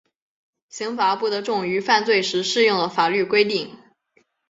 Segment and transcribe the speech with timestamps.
[0.67, 3.77] 刑罚不得重于犯罪时适用的法律规定。